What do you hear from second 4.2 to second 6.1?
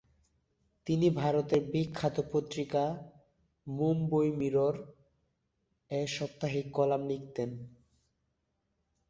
mirror" A